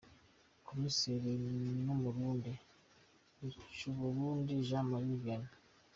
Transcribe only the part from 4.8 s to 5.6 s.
Marie Vianney.